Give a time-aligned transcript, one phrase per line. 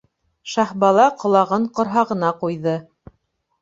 [0.53, 2.79] Шаһбала ҡолағын ҡорһағына ҡуйҙы.